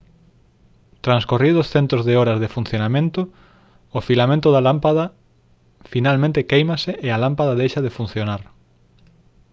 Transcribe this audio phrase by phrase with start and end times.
[1.01, 3.21] transcorridos centos de horas de funcionamento
[3.97, 5.05] o filamento da lámpada
[5.93, 8.41] finalmente quéimase e a lámpada deixa de funcionar